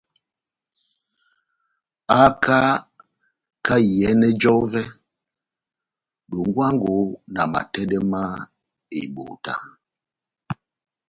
[2.13, 2.57] Haka
[3.65, 4.81] kahá iyɛnɛ j'ɔvɛ
[6.29, 6.93] dongwango
[7.33, 8.21] na matɛdɛ ma
[8.99, 9.53] ebota.